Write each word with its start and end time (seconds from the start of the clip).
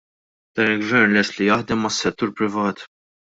Dan 0.55 0.71
il-Gvern 0.77 1.13
lest 1.17 1.35
li 1.41 1.49
jaħdem 1.49 1.85
mas-settur 1.87 2.33
privat. 2.41 2.83